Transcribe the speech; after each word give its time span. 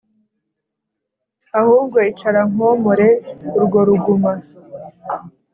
ahubwo 1.59 1.97
icara 2.11 2.41
nkomore 2.51 3.07
urwo 3.57 3.79
ruguma 3.87 4.33